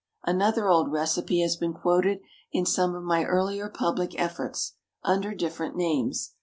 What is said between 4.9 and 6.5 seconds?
under different names.